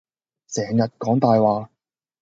[0.47, 1.69] 成日講大話